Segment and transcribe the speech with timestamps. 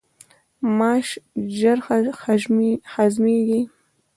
[0.77, 1.07] ماش
[1.57, 1.79] ژر
[2.93, 3.61] هضمیږي.